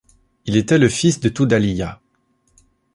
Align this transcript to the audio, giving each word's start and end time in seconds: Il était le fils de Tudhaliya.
Il 0.47 0.57
était 0.57 0.79
le 0.79 0.89
fils 0.89 1.19
de 1.19 1.29
Tudhaliya. 1.29 2.01